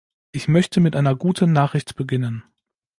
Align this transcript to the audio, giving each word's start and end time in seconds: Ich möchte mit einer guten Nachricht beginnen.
Ich 0.31 0.47
möchte 0.47 0.79
mit 0.79 0.95
einer 0.95 1.15
guten 1.15 1.51
Nachricht 1.53 1.95
beginnen. 1.95 2.43